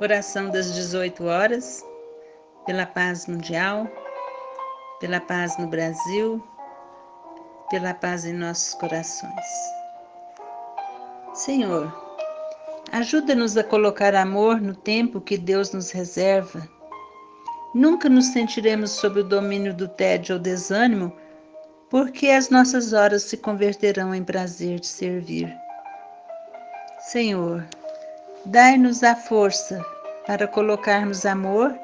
[0.00, 1.84] Oração das 18 horas,
[2.64, 3.84] pela paz mundial,
[5.00, 6.40] pela paz no Brasil,
[7.68, 9.46] pela paz em nossos corações.
[11.34, 11.92] Senhor,
[12.92, 16.62] ajuda-nos a colocar amor no tempo que Deus nos reserva.
[17.74, 21.12] Nunca nos sentiremos sob o domínio do tédio ou desânimo,
[21.90, 25.52] porque as nossas horas se converterão em prazer de servir.
[27.00, 27.66] Senhor,
[28.46, 29.84] Dai-nos a força
[30.26, 31.76] para colocarmos amor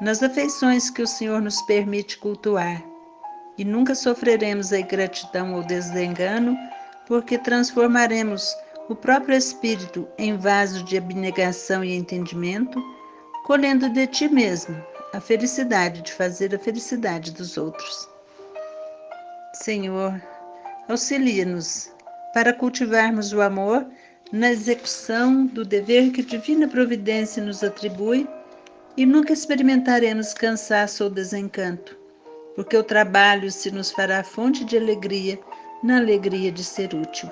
[0.00, 2.82] nas afeições que o Senhor nos permite cultuar
[3.56, 6.56] e nunca sofreremos a ingratidão ou desengano,
[7.06, 8.54] porque transformaremos
[8.88, 12.82] o próprio Espírito em vaso de abnegação e entendimento,
[13.44, 14.82] colhendo de ti mesmo
[15.12, 18.08] a felicidade de fazer a felicidade dos outros.
[19.54, 20.20] Senhor,
[20.88, 21.92] auxilia-nos
[22.34, 23.86] para cultivarmos o amor
[24.32, 28.26] na execução do dever que divina providência nos atribui
[28.96, 31.94] e nunca experimentaremos cansaço ou desencanto,
[32.56, 35.38] porque o trabalho se nos fará fonte de alegria
[35.84, 37.30] na alegria de ser útil.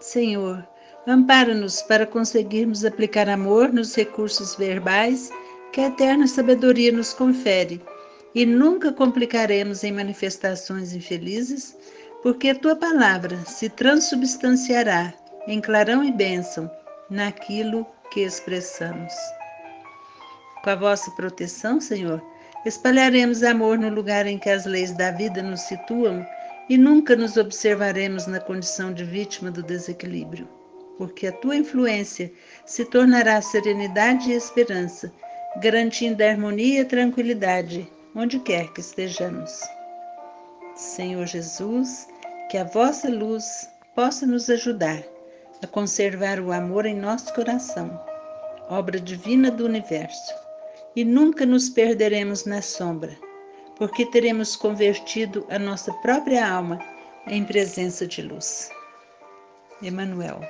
[0.00, 0.66] Senhor,
[1.06, 5.30] ampara-nos para conseguirmos aplicar amor nos recursos verbais
[5.72, 7.80] que a eterna sabedoria nos confere
[8.34, 11.76] e nunca complicaremos em manifestações infelizes,
[12.20, 15.14] porque a tua palavra se transubstanciará
[15.48, 16.70] em clarão e bênção
[17.08, 19.14] naquilo que expressamos.
[20.62, 22.22] Com a vossa proteção, Senhor,
[22.66, 26.24] espalharemos amor no lugar em que as leis da vida nos situam
[26.68, 30.46] e nunca nos observaremos na condição de vítima do desequilíbrio,
[30.98, 32.30] porque a tua influência
[32.66, 35.10] se tornará serenidade e esperança,
[35.62, 39.62] garantindo a harmonia e tranquilidade onde quer que estejamos.
[40.74, 42.06] Senhor Jesus,
[42.50, 45.02] que a vossa luz possa nos ajudar
[45.62, 48.00] a conservar o amor em nosso coração,
[48.68, 50.34] obra divina do universo,
[50.94, 53.16] e nunca nos perderemos na sombra,
[53.76, 56.78] porque teremos convertido a nossa própria alma
[57.26, 58.70] em presença de luz.
[59.82, 60.40] Emmanuel